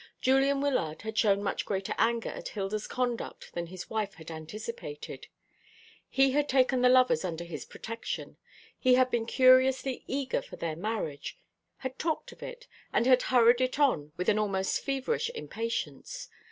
[0.19, 5.27] Julian Wyllard had shown much greater anger at Hilda's conduct than his wife had anticipated.
[6.09, 8.37] He had taken the lovers under his protection,
[8.79, 11.37] he had been curiously eager for their marriage,
[11.77, 16.29] had talked of it, and had hurried it on with an almost feverish impatience.